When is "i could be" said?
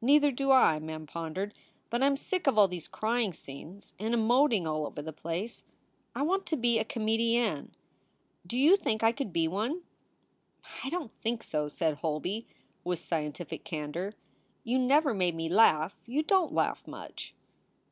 9.02-9.48